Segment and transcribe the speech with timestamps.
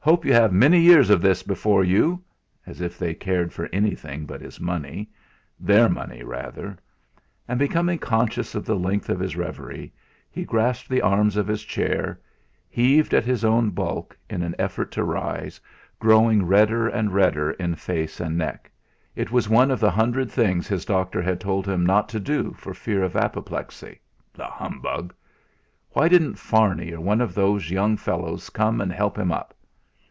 [0.00, 2.24] "Hope you have many years of this life before you!"
[2.64, 5.10] As if they cared for anything but his money
[5.60, 6.78] their money rather!
[7.46, 9.92] And becoming conscious of the length of his reverie,
[10.30, 12.18] he grasped the arms of his chair,
[12.70, 15.60] heaved at his own bulk, in an effort to rise,
[15.98, 18.70] growing redder and redder in face and neck.
[19.14, 22.54] It was one of the hundred things his doctor had told him not to do
[22.56, 24.00] for fear of apoplexy,
[24.32, 25.12] the humbug!
[25.90, 29.52] Why didn't Farney or one of those young fellows come and help him up?